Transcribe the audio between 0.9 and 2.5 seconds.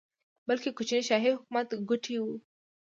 شاهي حکومت ګوټي وو.